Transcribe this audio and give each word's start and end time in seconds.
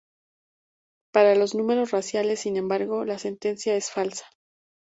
Para 1.13 1.35
los 1.35 1.53
números 1.53 1.91
racionales, 1.91 2.39
sin 2.39 2.57
embargo, 2.57 3.05
la 3.05 3.19
sentencia 3.19 3.75
es 3.75 3.91
falsa. 3.91 4.25